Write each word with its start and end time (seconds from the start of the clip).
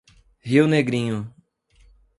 Rio 0.41 0.65
Negrinho 0.65 1.31